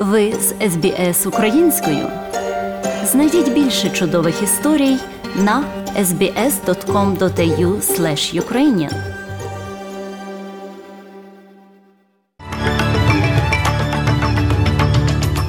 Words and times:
Ви 0.00 0.32
з 0.32 0.70
СБС 0.70 1.26
українською. 1.26 2.08
Знайдіть 3.04 3.52
більше 3.52 3.90
чудових 3.90 4.42
історій 4.42 4.96
на 5.36 5.64
sbs.com.au 5.98 7.80
ukrainian 8.40 8.92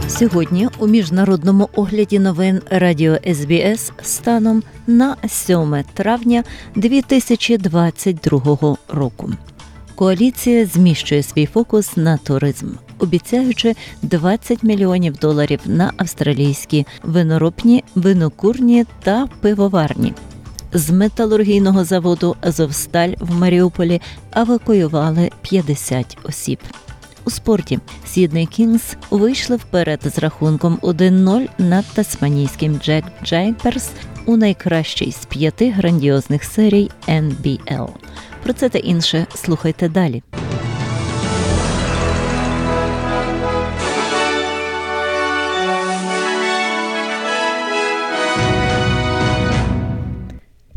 Сьогодні 0.08 0.68
у 0.80 0.88
міжнародному 0.88 1.70
огляді 1.76 2.20
новин 2.20 2.62
Радіо 2.70 3.18
СБС 3.34 3.92
станом 4.02 4.64
на 4.88 5.16
7 5.28 5.84
травня 5.94 6.44
2022 6.76 8.78
року. 8.90 9.30
Коаліція 9.96 10.66
зміщує 10.66 11.24
свій 11.24 11.46
фокус 11.46 11.98
на 11.98 12.18
туризм, 12.18 12.68
обіцяючи 13.02 13.76
20 14.02 14.64
мільйонів 14.64 15.18
доларів 15.18 15.60
на 15.66 15.94
австралійські 15.98 16.86
виноробні, 17.04 17.84
винокурні 17.96 18.86
та 19.04 19.28
пивоварні. 19.42 20.14
З 20.74 20.90
металургійного 20.90 21.84
заводу 21.84 22.36
Азовсталь 22.42 23.14
в 23.20 23.36
Маріуполі 23.36 24.02
евакуювали 24.36 25.30
50 25.42 26.18
осіб. 26.24 26.60
У 27.26 27.30
спорті 27.30 27.80
Сідней 28.06 28.46
Кінгс 28.46 28.96
вийшли 29.10 29.56
вперед 29.56 30.00
з 30.16 30.18
рахунком 30.18 30.80
1-0 30.82 31.48
над 31.58 31.86
тасманійським 31.86 32.80
Джек 32.80 33.06
Джейперс 33.24 33.92
у 34.26 34.38
найкращій 34.38 35.12
з 35.12 35.26
п'яти 35.26 35.72
грандіозних 35.72 36.44
серій 36.44 36.90
NBL. 37.08 37.90
Про 38.44 38.54
це 38.54 38.70
та 38.70 38.78
інше 38.78 39.26
слухайте 39.36 39.90
далі. 39.90 40.24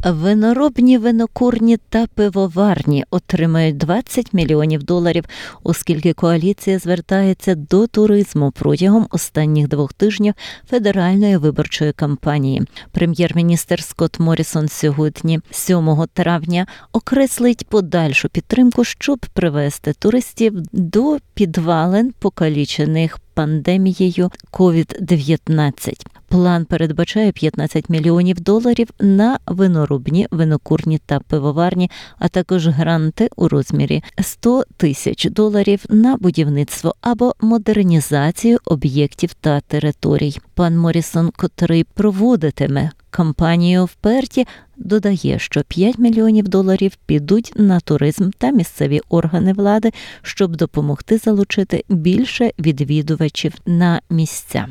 Виноробні, 0.05 0.98
винокурні 0.98 1.77
та 1.77 2.06
пивоварні 2.06 3.05
отримають 3.10 3.77
20 3.77 4.33
мільйонів 4.33 4.83
доларів, 4.83 5.24
оскільки 5.62 6.12
коаліція 6.12 6.78
звертається 6.78 7.55
до 7.55 7.86
туризму 7.86 8.50
протягом 8.50 9.06
останніх 9.10 9.69
двох 9.69 9.92
тижнів 9.92 10.34
федеральної 10.70 11.36
виборчої 11.36 11.92
кампанії. 11.92 12.62
Прем'єр-міністр 12.92 13.82
Скотт 13.82 14.20
Морісон 14.20 14.69
сьогодні, 14.69 15.41
7 15.50 16.06
травня, 16.12 16.66
окреслить 16.92 17.66
подальшу 17.69 18.28
підтримку, 18.28 18.84
щоб 18.84 19.19
привести 19.19 19.92
туристів 19.92 20.55
до 20.72 21.19
підвалин 21.34 22.12
покалічених 22.19 23.19
пандемією 23.34 24.30
COVID-19. 24.52 26.13
План 26.34 26.64
передбачає 26.64 27.32
15 27.32 27.88
мільйонів 27.88 28.40
доларів 28.40 28.88
на 29.00 29.38
виноробні, 29.46 30.27
винокурні 30.30 30.98
та 31.06 31.20
пивоварні, 31.20 31.91
а 32.18 32.28
також 32.28 32.68
гранти 32.68 33.28
у 33.36 33.48
розмірі 33.48 34.02
100 34.20 34.64
тисяч 34.76 35.28
доларів 35.30 35.84
на 35.88 36.16
будівництво 36.16 36.94
або 37.00 37.34
модернізацію 37.41 38.58
об'єктів 38.64 39.34
та 39.34 39.60
територій. 39.60 40.38
Пан 40.54 40.78
Морісон, 40.78 41.30
котрий 41.36 41.84
проводитиме 41.84 42.91
кампанію 43.10 43.84
вперті, 43.84 44.46
додає, 44.76 45.38
що 45.38 45.62
5 45.62 45.98
мільйонів 45.98 46.48
доларів 46.48 46.96
підуть 47.06 47.52
на 47.56 47.80
туризм 47.80 48.30
та 48.38 48.50
місцеві 48.50 49.00
органи 49.08 49.52
влади, 49.52 49.92
щоб 50.22 50.56
допомогти 50.56 51.19
залучити 51.19 51.84
більше 51.88 52.52
відвідувачів 52.58 53.52
на 53.66 54.00
місця. 54.10 54.66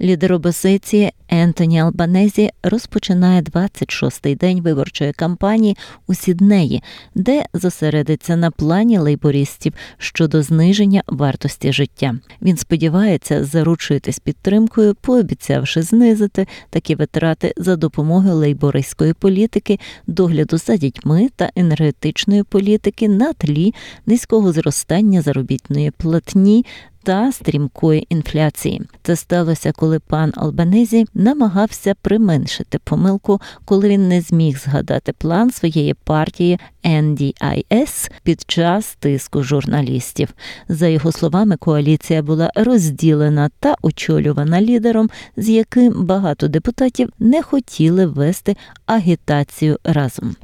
Лідер 0.00 0.32
опозиції 0.32 1.12
Ентоні 1.28 1.80
Албанезі 1.80 2.50
розпочинає 2.62 3.42
26-й 3.42 4.34
день 4.34 4.60
виборчої 4.60 5.12
кампанії 5.12 5.76
у 6.06 6.14
Сіднеї, 6.14 6.82
де 7.14 7.44
зосередиться 7.54 8.36
на 8.36 8.50
плані 8.50 8.98
лейбористів 8.98 9.72
щодо 9.98 10.42
зниження 10.42 11.02
вартості 11.06 11.72
життя. 11.72 12.14
Він 12.42 12.56
сподівається 12.56 13.44
заручитись 13.44 14.18
підтримкою, 14.18 14.94
пообіцявши 14.94 15.82
знизити 15.82 16.46
такі 16.70 16.94
витрати 16.94 17.54
за 17.56 17.76
допомогою 17.76 18.34
лейбористської 18.34 19.12
політики, 19.12 19.78
догляду 20.06 20.58
за 20.58 20.76
дітьми 20.76 21.28
та 21.36 21.50
енергетичної 21.56 22.42
політики 22.42 23.08
на 23.08 23.32
тлі 23.32 23.74
низького 24.06 24.52
зростання 24.52 25.22
заробітної 25.22 25.90
платні 25.90 26.64
та 27.02 27.32
стрімкої 27.32 28.06
інфляції. 28.08 28.82
Це 29.02 29.16
сталося, 29.16 29.72
коли 29.72 29.98
пан 29.98 30.32
Албанезі 30.36 31.06
намагався 31.14 31.94
применшити 32.02 32.78
помилку, 32.84 33.40
коли 33.64 33.88
він 33.88 34.08
не 34.08 34.20
зміг 34.20 34.58
згадати 34.58 35.12
план 35.12 35.50
своєї 35.50 35.94
партії 35.94 36.58
NDIS 36.84 38.10
під 38.22 38.44
час 38.46 38.96
тиску 39.00 39.42
журналістів. 39.42 40.28
За 40.68 40.88
його 40.88 41.12
словами, 41.12 41.56
коаліція 41.56 42.22
була 42.22 42.50
розділена 42.54 43.50
та 43.60 43.74
очолювана 43.82 44.62
лідером, 44.62 45.10
з 45.36 45.48
яким 45.48 46.04
багато 46.06 46.48
депутатів 46.48 47.08
не 47.18 47.42
хотіли 47.42 48.06
вести 48.06 48.56
агітацію 48.86 49.78
разом. 49.84 50.36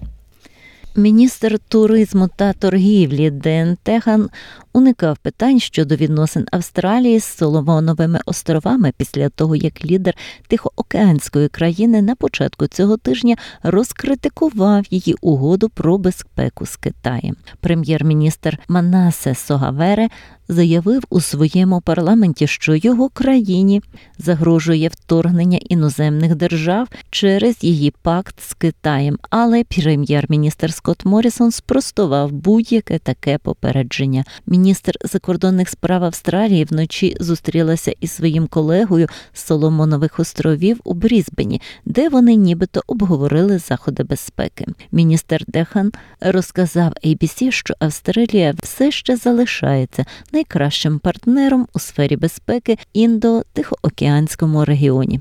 Міністр 0.99 1.59
туризму 1.69 2.29
та 2.37 2.53
торгівлі 2.53 3.31
Ден 3.31 3.77
Теган 3.83 4.31
уникав 4.73 5.19
питань 5.19 5.61
щодо 5.61 5.97
відносин 5.97 6.47
Австралії 6.53 7.21
з 7.21 7.25
Соломоновими 7.25 8.21
островами 8.27 8.93
після 8.97 9.29
того, 9.29 9.57
як 9.57 9.85
лідер 9.85 10.15
Тихоокеанської 10.49 11.49
країни 11.49 12.03
на 12.03 12.15
початку 12.15 12.67
цього 12.67 12.97
тижня 12.97 13.37
розкритикував 13.63 14.85
її 14.91 15.15
угоду 15.21 15.69
про 15.69 15.99
безпеку 15.99 16.67
з 16.67 16.77
Китаєм. 16.77 17.37
Прем'єр-міністр 17.61 18.59
Манасе 18.69 19.35
Согавере 19.35 20.09
заявив 20.49 21.03
у 21.11 21.21
своєму 21.21 21.81
парламенті, 21.81 22.47
що 22.47 22.75
його 22.75 23.09
країні 23.09 23.83
загрожує 24.19 24.89
вторгнення 24.89 25.59
іноземних 25.69 26.35
держав 26.35 26.89
через 27.11 27.65
її 27.65 27.95
пакт 28.03 28.41
з 28.41 28.55
Китаєм. 28.55 29.19
Але 29.31 29.65
прем'єр-міністр 29.65 30.73
Скотт 30.73 31.05
Морісон 31.05 31.51
спростував 31.51 32.33
будь-яке 32.33 32.99
таке 32.99 33.39
попередження. 33.39 34.25
Міністр 34.47 34.95
закордонних 35.05 35.69
справ 35.69 36.05
Австралії 36.05 36.65
вночі 36.65 37.17
зустрілася 37.21 37.95
із 38.01 38.11
своїм 38.11 38.47
колегою 38.47 39.09
з 39.33 39.45
Соломонових 39.47 40.21
островів 40.21 40.81
у 40.85 40.95
Брізбені, 40.95 41.61
де 41.85 42.09
вони 42.09 42.35
нібито 42.35 42.83
обговорили 42.87 43.59
заходи 43.59 44.03
безпеки. 44.03 44.67
Міністр 44.93 45.45
Дехан 45.49 45.93
розказав 46.21 46.93
ABC, 47.05 47.51
що 47.51 47.75
Австралія 47.79 48.55
все 48.63 48.91
ще 48.91 49.17
залишається 49.17 50.05
найкращим 50.39 50.99
партнером 50.99 51.67
у 51.75 51.79
сфері 51.79 52.17
безпеки 52.17 52.79
індо-тихоокеанському 52.95 54.65
регіоні. 54.65 55.21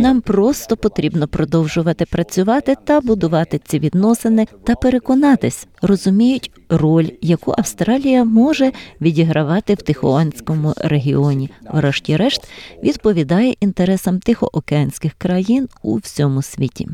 Нам 0.00 0.20
просто 0.20 0.76
потрібно 0.76 1.28
продовжувати 1.28 2.04
працювати 2.06 2.76
та 2.84 3.00
будувати 3.00 3.60
ці 3.64 3.78
відносини 3.78 4.46
та 4.64 4.74
переконатись, 4.74 5.66
розуміють 5.82 6.50
роль, 6.68 7.08
яку 7.22 7.54
Австралія 7.58 8.24
може 8.24 8.72
відігравати 9.00 9.74
в 9.74 9.82
Тихоокеанському 9.82 10.74
регіоні. 10.76 11.50
Врешті-решт 11.72 12.48
відповідає 12.82 13.54
інтересам 13.60 14.20
тихоокеанських 14.20 15.12
країн 15.14 15.68
у 15.82 15.96
всьому 15.96 16.42
світі. 16.42 16.88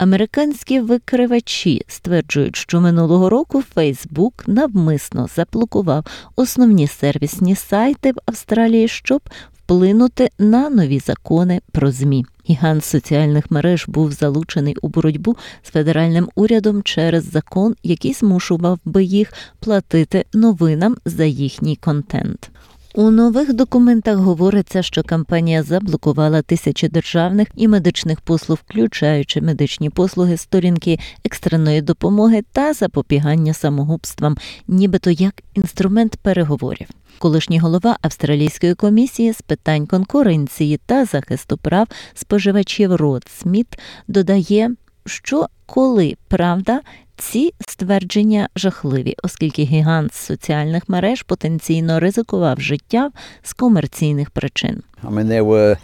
Американські 0.00 0.80
викривачі 0.80 1.82
стверджують, 1.88 2.56
що 2.56 2.80
минулого 2.80 3.30
року 3.30 3.62
Фейсбук 3.74 4.44
навмисно 4.46 5.28
заблокував 5.36 6.06
основні 6.36 6.86
сервісні 6.86 7.56
сайти 7.56 8.12
в 8.12 8.14
Австралії, 8.26 8.88
щоб 8.88 9.20
вплинути 9.58 10.28
на 10.38 10.70
нові 10.70 10.98
закони 10.98 11.60
про 11.72 11.90
змі. 11.90 12.26
Гігант 12.50 12.84
соціальних 12.84 13.50
мереж 13.50 13.84
був 13.88 14.12
залучений 14.12 14.76
у 14.82 14.88
боротьбу 14.88 15.36
з 15.62 15.70
федеральним 15.70 16.28
урядом 16.34 16.82
через 16.82 17.30
закон, 17.30 17.74
який 17.82 18.12
змушував 18.12 18.78
би 18.84 19.04
їх 19.04 19.32
платити 19.58 20.24
новинам 20.32 20.96
за 21.04 21.24
їхній 21.24 21.76
контент. 21.76 22.50
У 22.94 23.10
нових 23.10 23.52
документах 23.52 24.16
говориться, 24.16 24.82
що 24.82 25.02
компанія 25.02 25.62
заблокувала 25.62 26.42
тисячі 26.42 26.88
державних 26.88 27.48
і 27.56 27.68
медичних 27.68 28.20
послуг, 28.20 28.58
включаючи 28.64 29.40
медичні 29.40 29.90
послуги, 29.90 30.36
сторінки 30.36 30.98
екстреної 31.24 31.82
допомоги 31.82 32.42
та 32.52 32.72
запобігання 32.72 33.54
самогубствам, 33.54 34.36
нібито 34.68 35.10
як 35.10 35.42
інструмент 35.54 36.16
переговорів. 36.16 36.88
Колишній 37.18 37.58
голова 37.58 37.96
Австралійської 38.02 38.74
комісії 38.74 39.32
з 39.32 39.42
питань 39.42 39.86
конкуренції 39.86 40.80
та 40.86 41.04
захисту 41.04 41.56
прав 41.56 41.86
споживачів 42.14 42.94
Род 42.94 43.24
Сміт 43.40 43.78
додає, 44.08 44.70
що 45.06 45.46
коли 45.66 46.16
правда 46.28 46.80
Ці 47.20 47.54
ствердження 47.68 48.48
жахливі, 48.56 49.16
оскільки 49.22 49.62
гігант 49.62 50.14
соціальних 50.14 50.88
мереж 50.88 51.22
потенційно 51.22 52.00
ризикував 52.00 52.60
життя 52.60 53.10
з 53.42 53.52
комерційних 53.52 54.30
причин. 54.30 54.82
I 55.04 55.10
mean, 55.10 55.26
there 55.26 55.44
were 55.44 55.76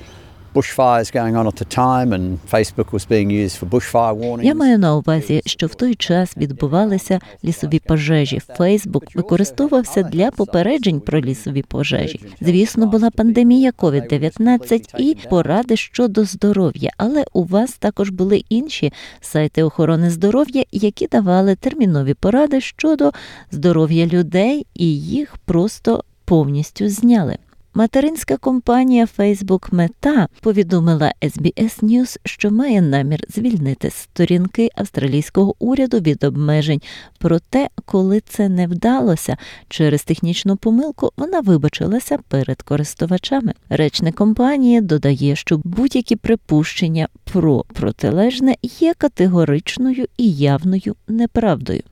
Я 4.45 4.55
маю 4.55 4.79
на 4.79 4.97
увазі, 4.97 5.43
що 5.47 5.67
в 5.67 5.75
той 5.75 5.95
час 5.95 6.37
відбувалися 6.37 7.21
лісові 7.45 7.79
пожежі. 7.79 8.41
Фейсбук 8.57 9.05
використовувався 9.15 10.03
для 10.03 10.31
попереджень 10.31 11.01
про 11.01 11.21
лісові 11.21 11.63
пожежі. 11.63 12.21
Звісно, 12.41 12.87
була 12.87 13.11
пандемія 13.11 13.71
COVID-19 13.71 15.01
і 15.01 15.17
поради 15.31 15.77
щодо 15.77 16.25
здоров'я, 16.25 16.91
але 16.97 17.25
у 17.33 17.45
вас 17.45 17.73
також 17.73 18.11
були 18.11 18.45
інші 18.49 18.93
сайти 19.21 19.63
охорони 19.63 20.11
здоров'я, 20.11 20.65
які 20.73 21.07
давали 21.07 21.55
термінові 21.55 22.15
поради 22.15 22.61
щодо 22.61 23.13
здоров'я 23.51 24.07
людей, 24.07 24.67
і 24.75 25.01
їх 25.01 25.37
просто 25.45 26.05
повністю 26.25 26.89
зняли. 26.89 27.39
Материнська 27.77 28.37
компанія 28.37 29.07
Facebook 29.19 29.71
Meta 29.71 30.27
повідомила 30.41 31.13
SBS 31.23 31.83
News, 31.85 32.19
що 32.25 32.51
має 32.51 32.83
намір 32.83 33.21
звільнити 33.29 33.91
сторінки 33.91 34.69
австралійського 34.75 35.55
уряду 35.59 35.99
від 35.99 36.25
обмежень. 36.25 36.83
Проте, 37.19 37.69
коли 37.85 38.21
це 38.21 38.49
не 38.49 38.67
вдалося 38.67 39.37
через 39.69 40.05
технічну 40.05 40.57
помилку, 40.57 41.13
вона 41.17 41.41
вибачилася 41.41 42.19
перед 42.29 42.63
користувачами. 42.63 43.53
Речник 43.69 44.15
компанії 44.15 44.81
додає, 44.81 45.37
що 45.37 45.61
будь-які 45.65 46.17
припущення 46.17 47.09
про 47.25 47.65
протилежне 47.73 48.57
є 48.63 48.95
категоричною 48.95 50.07
і 50.17 50.33
явною 50.33 50.97
неправдою. 51.09 51.83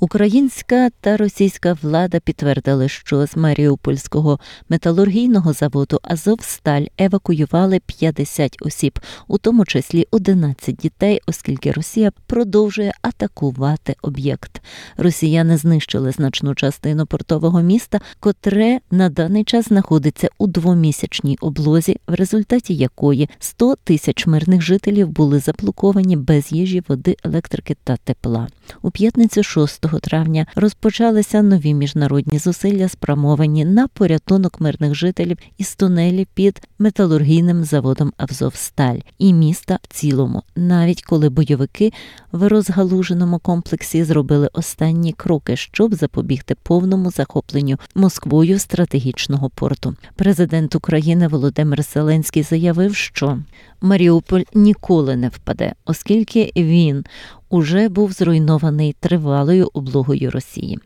Українська 0.00 0.90
та 1.00 1.16
російська 1.16 1.76
влада 1.82 2.20
підтвердили, 2.20 2.88
що 2.88 3.26
з 3.26 3.36
Маріупольського 3.36 4.40
металургійного 4.68 5.52
заводу 5.52 5.98
Азовсталь 6.02 6.84
евакуювали 6.98 7.80
50 7.86 8.56
осіб, 8.60 8.98
у 9.28 9.38
тому 9.38 9.64
числі 9.64 10.06
11 10.10 10.76
дітей, 10.76 11.20
оскільки 11.26 11.72
Росія 11.72 12.12
продовжує 12.26 12.92
атакувати 13.02 13.96
об'єкт. 14.02 14.62
Росіяни 14.96 15.56
знищили 15.56 16.12
значну 16.12 16.54
частину 16.54 17.06
портового 17.06 17.62
міста, 17.62 18.00
котре 18.20 18.80
на 18.90 19.08
даний 19.08 19.44
час 19.44 19.68
знаходиться 19.68 20.28
у 20.38 20.46
двомісячній 20.46 21.38
облозі, 21.40 22.00
в 22.06 22.14
результаті 22.14 22.74
якої 22.74 23.28
100 23.38 23.76
тисяч 23.84 24.26
мирних 24.26 24.62
жителів 24.62 25.08
були 25.08 25.38
заблоковані 25.38 26.16
без 26.16 26.52
їжі, 26.52 26.82
води, 26.88 27.16
електрики 27.24 27.76
та 27.84 27.96
тепла. 27.96 28.48
У 28.82 28.90
п'ятницю 28.90 29.42
6 29.42 29.85
травня 29.88 30.46
розпочалися 30.54 31.42
нові 31.42 31.74
міжнародні 31.74 32.38
зусилля, 32.38 32.88
спрямовані 32.88 33.64
на 33.64 33.88
порятунок 33.88 34.60
мирних 34.60 34.94
жителів 34.94 35.38
із 35.58 35.74
тунелі 35.74 36.26
під 36.34 36.60
металургійним 36.78 37.64
заводом 37.64 38.12
Авзовсталь 38.16 38.98
і 39.18 39.32
міста 39.32 39.78
в 39.82 39.86
цілому, 39.86 40.42
навіть 40.56 41.02
коли 41.02 41.28
бойовики 41.28 41.92
в 42.32 42.48
розгалуженому 42.48 43.38
комплексі 43.38 44.04
зробили 44.04 44.48
останні 44.52 45.12
кроки, 45.12 45.56
щоб 45.56 45.94
запобігти 45.94 46.54
повному 46.62 47.10
захопленню 47.10 47.76
Москвою 47.94 48.58
стратегічного 48.58 49.50
порту. 49.50 49.96
Президент 50.14 50.74
України 50.74 51.28
Володимир 51.28 51.82
Зеленський 51.82 52.42
заявив, 52.42 52.94
що 52.94 53.38
Маріуполь 53.80 54.42
ніколи 54.54 55.16
не 55.16 55.28
впаде, 55.28 55.72
оскільки 55.84 56.52
він 56.56 57.04
уже 57.48 57.88
був 57.88 58.12
зруйнований 58.12 58.96
тривалою 59.00 59.70
облогою 59.72 60.30
Росії. 60.30 60.78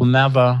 Never 0.00 0.60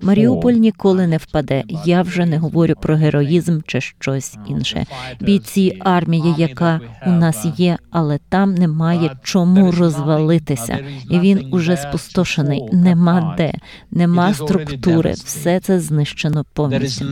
Маріуполь 0.00 0.52
ніколи 0.52 1.06
не 1.06 1.16
впаде. 1.16 1.64
Я 1.84 2.02
вже 2.02 2.26
не 2.26 2.38
говорю 2.38 2.74
про 2.82 2.96
героїзм 2.96 3.60
чи 3.66 3.80
щось 3.80 4.36
інше. 4.48 4.86
Бійці 5.20 5.76
армії, 5.80 6.34
яка 6.38 6.80
у 7.06 7.10
нас 7.10 7.46
є, 7.56 7.78
але 7.90 8.18
там 8.28 8.54
немає 8.54 9.16
чому 9.22 9.72
розвалитися. 9.72 10.78
І 11.10 11.18
він 11.18 11.48
уже 11.54 11.76
спустошений. 11.76 12.68
Нема 12.72 13.34
де, 13.38 13.52
нема 13.90 14.34
структури. 14.34 15.12
Все 15.12 15.60
це 15.60 15.80
знищено 15.80 16.44
повністю. 16.52 17.04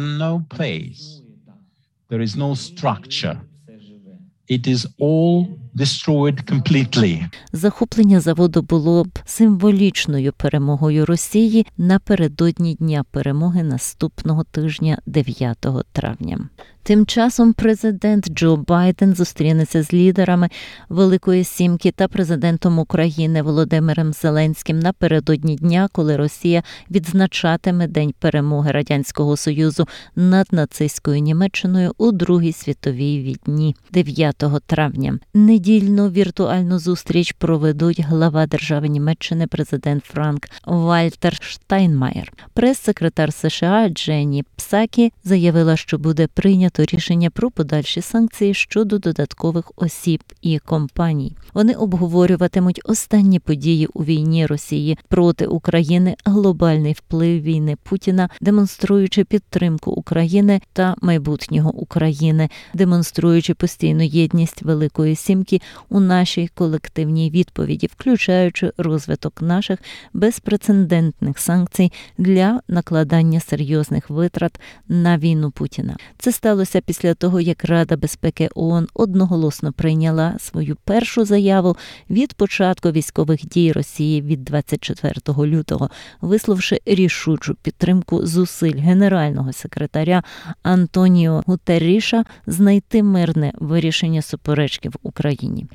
It 4.53 4.67
is 4.67 4.87
all 4.99 5.62
destroyed 5.75 6.53
completely. 6.53 7.25
Захоплення 7.53 8.21
заводу 8.21 8.63
було 8.63 9.05
б 9.05 9.19
символічною 9.25 10.33
перемогою 10.33 11.07
Росії 11.07 11.67
напередодні 11.79 12.75
дня 12.75 13.05
перемоги 13.11 13.63
наступного 13.63 14.45
тижня, 14.45 14.99
9 15.07 15.67
травня. 15.93 16.39
Тим 16.85 17.07
часом 17.07 17.53
президент 17.53 18.31
Джо 18.31 18.57
Байден 18.57 19.15
зустрінеться 19.15 19.83
з 19.83 19.93
лідерами 19.93 20.49
Великої 20.89 21.45
Сімки 21.45 21.91
та 21.91 22.09
президентом 22.09 22.79
України 22.79 23.43
Володимиром 23.43 24.13
Зеленським 24.13 24.79
напередодні 24.79 25.57
дня, 25.57 25.89
коли 25.93 26.17
Росія 26.17 26.63
відзначатиме 26.91 27.87
День 27.87 28.15
перемоги 28.19 28.71
радянського 28.71 29.37
союзу 29.37 29.89
над 30.17 30.47
нацистською 30.53 31.19
Німеччиною 31.19 31.93
у 31.99 32.13
Другій 32.13 32.53
світовій 32.53 33.37
війні 33.47 33.77
9 33.93 34.45
травня. 34.67 35.19
Недільну 35.63 36.09
віртуальну 36.09 36.79
зустріч 36.79 37.33
проведуть 37.33 38.01
глава 38.01 38.47
держави 38.47 38.89
Німеччини, 38.89 39.47
президент 39.47 40.05
Франк 40.05 40.49
Вальтер 40.67 41.39
Штайнмаєр. 41.43 42.33
Прес-секретар 42.55 43.33
США 43.33 43.89
Дженні 43.89 44.45
Псакі 44.57 45.13
заявила, 45.25 45.77
що 45.77 45.99
буде 45.99 46.27
прийнято 46.27 46.85
рішення 46.85 47.31
про 47.31 47.51
подальші 47.51 48.01
санкції 48.01 48.55
щодо 48.55 48.99
додаткових 48.99 49.73
осіб 49.77 50.23
і 50.41 50.59
компаній. 50.59 51.37
Вони 51.55 51.73
обговорюватимуть 51.73 52.81
останні 52.85 53.39
події 53.39 53.87
у 53.95 54.05
війні 54.05 54.47
Росії 54.47 54.99
проти 55.09 55.47
України, 55.47 56.17
глобальний 56.25 56.93
вплив 56.93 57.43
війни 57.43 57.77
Путіна, 57.83 58.29
демонструючи 58.41 59.25
підтримку 59.25 59.91
України 59.91 60.61
та 60.73 60.95
майбутнього 61.03 61.73
України, 61.73 62.49
демонструючи 62.75 63.55
постійну 63.55 64.03
єдність 64.03 64.63
Великої 64.63 65.17
Сімки 65.17 65.52
у 65.89 66.01
нашій 66.01 66.49
колективній 66.55 67.31
відповіді, 67.31 67.87
включаючи 67.93 68.73
розвиток 68.77 69.43
наших 69.43 69.79
безпрецедентних 70.13 71.39
санкцій 71.39 71.93
для 72.19 72.61
накладання 72.69 73.41
серйозних 73.41 74.11
витрат 74.11 74.61
на 74.89 75.19
війну 75.19 75.51
Путіна. 75.51 75.97
Це 76.19 76.33
сталося 76.33 76.81
після 76.81 77.15
того, 77.15 77.41
як 77.41 77.65
Рада 77.65 77.97
безпеки 77.97 78.49
ООН 78.55 78.89
одноголосно 78.95 79.73
прийняла 79.73 80.37
свою 80.39 80.77
першу 80.85 81.25
заяву 81.25 81.77
від 82.11 82.35
початку 82.35 82.91
військових 82.91 83.47
дій 83.47 83.73
Росії 83.73 84.23
від 84.23 84.45
24 84.45 85.15
лютого, 85.39 85.91
висловивши 86.21 86.81
рішучу 86.87 87.55
підтримку 87.63 88.27
зусиль 88.27 88.79
генерального 88.79 89.53
секретаря 89.53 90.23
Антоніо 90.63 91.43
Гутерріша 91.47 92.25
знайти 92.47 93.03
мирне 93.03 93.53
вирішення 93.55 94.23
суперечки 94.23 94.89
в 94.89 94.95
Україні. 95.03 95.42
Україні. 95.43 95.67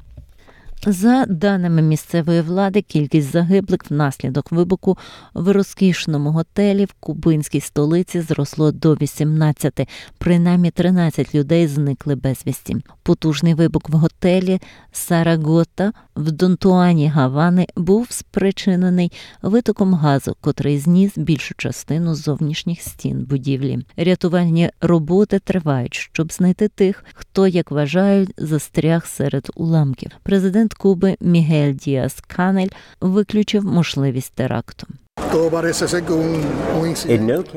За 0.86 1.26
даними 1.26 1.82
місцевої 1.82 2.42
влади, 2.42 2.82
кількість 2.82 3.32
загиблих 3.32 3.80
внаслідок 3.90 4.52
вибуху 4.52 4.98
в 5.34 5.52
розкішному 5.52 6.32
готелі 6.32 6.86
в 6.86 6.94
кубинській 7.00 7.62
столиці 7.62 8.22
зросло 8.22 8.72
до 8.72 8.94
18. 8.94 9.90
Принаймні 10.18 10.72
13 10.72 11.36
людей 11.36 11.68
зникли 11.68 12.16
безвісті. 12.16 12.76
Потужний 13.04 13.54
вибух 13.54 13.82
в 13.90 13.94
готелі 13.94 14.60
Сарагота 14.92 15.94
в 16.16 16.32
Донтуані 16.32 17.08
Гавани 17.08 17.68
був 17.76 18.08
спричинений 18.10 19.12
витоком 19.42 19.94
газу, 19.94 20.36
котрий 20.42 20.80
зніс 20.80 21.18
більшу 21.18 21.56
частину 21.58 22.16
зовнішніх 22.16 22.82
стін 22.82 23.26
будівлі. 23.30 23.80
Рятувальні 23.98 24.70
роботи 24.82 25.40
тривають, 25.40 25.94
щоб 25.94 26.34
знайти 26.34 26.68
тих, 26.68 27.06
хто, 27.14 27.48
як 27.48 27.72
вважають, 27.72 28.34
застряг 28.38 29.06
серед 29.06 29.50
уламків. 29.56 30.12
Президент 30.24 30.67
Куби 30.74 31.18
Мігель 31.22 31.74
Діас 31.74 32.24
Канель 32.28 32.68
виключив 33.02 33.66
можливість 33.66 34.34
теракту. 34.34 34.88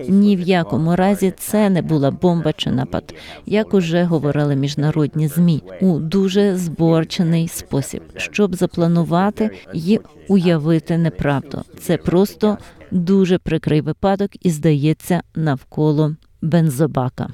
Ні 0.08 0.36
в 0.36 0.40
якому 0.40 0.96
разі 0.96 1.32
це 1.38 1.70
не 1.70 1.82
була 1.82 2.10
бомба 2.10 2.52
чи 2.52 2.70
напад, 2.70 3.14
як 3.46 3.74
уже 3.74 4.04
говорили 4.04 4.56
міжнародні 4.56 5.28
змі 5.28 5.62
у 5.80 5.98
дуже 5.98 6.56
зборчений 6.56 7.48
спосіб, 7.48 8.02
щоб 8.16 8.54
запланувати 8.54 9.50
і 9.74 10.00
уявити 10.28 10.98
неправду. 10.98 11.62
Це 11.80 11.96
просто 11.96 12.58
дуже 12.90 13.38
прикрий 13.38 13.80
випадок 13.80 14.30
і 14.40 14.50
здається 14.50 15.22
навколо 15.34 16.16
бензобака. 16.42 17.28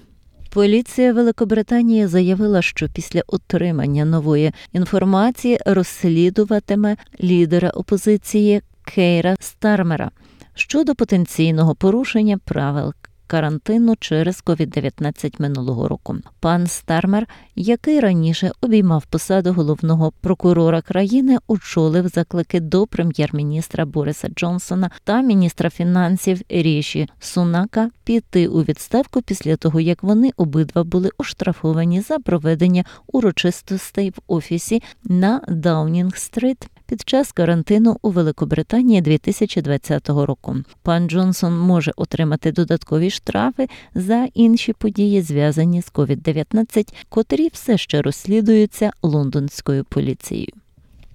Поліція 0.57 1.13
Великобританії 1.13 2.07
заявила, 2.07 2.63
що 2.63 2.89
після 2.89 3.23
отримання 3.27 4.05
нової 4.05 4.53
інформації 4.73 5.59
розслідуватиме 5.67 6.97
лідера 7.23 7.71
опозиції 7.71 8.63
Кейра 8.85 9.37
Стармера 9.41 10.11
щодо 10.55 10.95
потенційного 10.95 11.75
порушення 11.75 12.39
правил 12.39 12.95
карантину 13.27 13.95
через 14.01 14.43
COVID-19 14.47 15.35
минулого 15.39 15.89
року. 15.89 16.17
Пан 16.41 16.67
Стармер, 16.67 17.27
який 17.55 18.01
раніше 18.01 18.51
обіймав 18.61 19.07
посаду 19.07 19.53
головного 19.53 20.13
прокурора 20.21 20.81
країни, 20.81 21.39
очолив 21.47 22.09
заклики 22.09 22.61
до 22.61 22.87
прем'єр-міністра 22.87 23.85
Бориса 23.85 24.29
Джонсона 24.29 24.91
та 25.05 25.21
міністра 25.21 25.71
фінансів 25.71 26.41
Ріші 26.49 27.09
Сунака 27.21 27.91
піти 28.07 28.49
у 28.49 28.63
відставку 28.63 29.23
після 29.23 29.57
того, 29.57 29.81
як 29.81 30.03
вони 30.03 30.31
обидва 30.37 30.85
були 30.85 31.11
оштрафовані 31.19 32.01
за 32.01 32.19
проведення 32.19 32.85
урочистостей 33.07 34.11
в 34.11 34.15
офісі 34.27 34.83
на 35.05 35.41
Даунінг-стрит 35.49 36.67
під 36.87 37.09
час 37.09 37.33
карантину 37.33 37.97
у 38.03 38.11
Великобританії 38.11 39.01
2020 39.01 40.09
року. 40.09 40.57
Пан 40.83 41.09
Джонсон 41.09 41.59
може 41.59 41.93
отримати 41.97 42.53
додаткові 42.53 43.11
штрафи 43.11 43.69
за 43.95 44.29
інші 44.35 44.73
події, 44.73 45.23
зв'язані 45.23 45.83
з 45.83 45.93
COVID-19, 45.93 46.95
котрі 47.09 47.49
все 47.53 47.79
ще 47.79 48.03
розслідуються 48.03 48.93
лондонською 49.03 49.85
поліцією. 49.85 50.53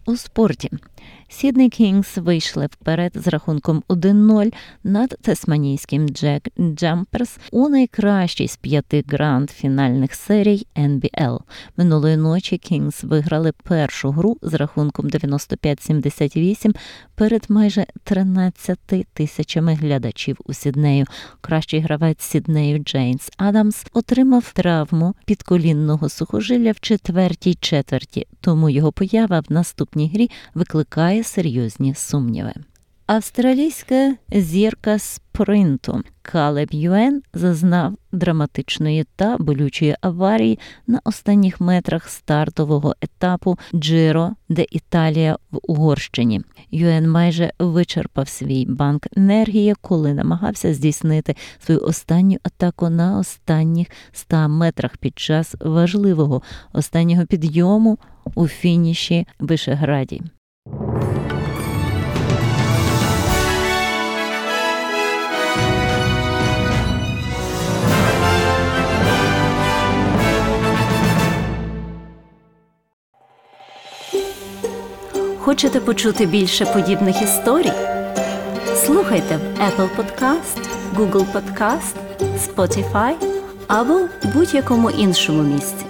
У 0.05 0.15
спорті 0.15 0.69
Сідней 1.31 1.69
Кінгс 1.69 2.17
вийшли 2.17 2.65
вперед 2.65 3.11
з 3.15 3.27
рахунком 3.27 3.83
1-0 3.89 4.53
над 4.83 5.17
тасманійським 5.21 6.09
Джек 6.09 6.47
Джамперс 6.59 7.37
у 7.51 7.69
найкращій 7.69 8.47
з 8.47 8.57
п'яти 8.57 9.03
гранд-фінальних 9.07 10.13
серій 10.13 10.67
NBL. 10.75 11.39
Минулої 11.77 12.17
ночі 12.17 12.57
Кінгс 12.57 13.03
виграли 13.03 13.51
першу 13.63 14.11
гру 14.11 14.37
з 14.41 14.53
рахунком 14.53 15.05
95-78 15.05 16.75
перед 17.15 17.45
майже 17.49 17.85
13 18.03 18.79
тисячами 19.13 19.73
глядачів 19.73 20.37
у 20.45 20.53
Сіднею. 20.53 21.05
Кращий 21.41 21.79
гравець 21.79 22.23
Сіднею 22.23 22.79
Джейнс 22.79 23.29
Адамс 23.37 23.85
отримав 23.93 24.51
травму 24.53 25.15
підколінного 25.25 26.09
сухожилля 26.09 26.71
в 26.71 26.79
четвертій 26.79 27.53
четверті, 27.53 28.27
тому 28.41 28.69
його 28.69 28.91
поява 28.91 29.39
в 29.39 29.45
наступній 29.49 29.90
грі 29.95 30.29
викликає 30.53 31.23
серйозні 31.23 31.95
сумніви. 31.95 32.53
Австралійська 33.07 34.15
зірка 34.31 34.99
спринту 34.99 36.03
Калеб 36.21 36.67
Юен 36.71 37.21
зазнав 37.33 37.93
драматичної 38.11 39.05
та 39.15 39.37
болючої 39.37 39.95
аварії 40.01 40.59
на 40.87 41.01
останніх 41.03 41.61
метрах 41.61 42.09
стартового 42.09 42.95
етапу 43.01 43.57
Джиро, 43.75 44.31
де 44.49 44.65
Італія 44.71 45.37
в 45.51 45.59
Угорщині. 45.63 46.41
Юен 46.71 47.09
майже 47.09 47.51
вичерпав 47.59 48.27
свій 48.27 48.65
банк 48.65 49.07
енергії, 49.17 49.75
коли 49.81 50.13
намагався 50.13 50.73
здійснити 50.73 51.35
свою 51.65 51.81
останню 51.81 52.37
атаку 52.43 52.89
на 52.89 53.19
останніх 53.19 53.87
100 54.11 54.49
метрах 54.49 54.97
під 54.97 55.19
час 55.19 55.55
важливого 55.59 56.41
останнього 56.73 57.25
підйому 57.25 57.97
у 58.35 58.47
фініші 58.47 59.27
Вишеграді. 59.39 60.21
Хочете 75.39 75.79
почути 75.79 76.25
більше 76.25 76.65
подібних 76.65 77.21
історій? 77.21 77.71
Слухайте 78.75 79.37
в 79.37 79.59
Apple 79.61 79.89
Podcast, 79.97 80.67
Google 80.95 81.25
Podcast, 81.33 81.95
Spotify 82.21 83.13
або 83.67 83.99
будь-якому 84.33 84.89
іншому 84.89 85.43
місці. 85.43 85.85